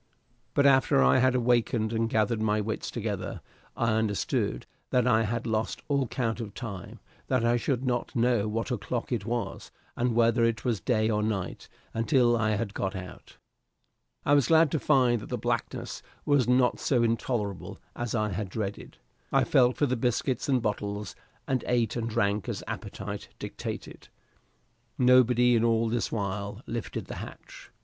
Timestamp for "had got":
12.55-12.95